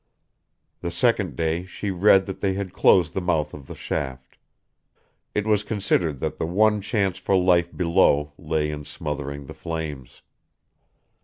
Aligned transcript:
The 0.79 0.89
second 0.89 1.35
day 1.35 1.63
she 1.63 1.91
read 1.91 2.25
that 2.25 2.39
they 2.39 2.53
had 2.53 2.73
closed 2.73 3.13
the 3.13 3.21
mouth 3.21 3.53
of 3.53 3.67
the 3.67 3.75
shaft; 3.75 4.39
it 5.35 5.45
was 5.45 5.63
considered 5.63 6.17
that 6.21 6.39
the 6.39 6.47
one 6.47 6.81
chance 6.81 7.19
for 7.19 7.35
life 7.37 7.71
below 7.77 8.33
lay 8.39 8.71
in 8.71 8.83
smothering 8.83 9.45
the 9.45 9.53
flames. 9.53 10.23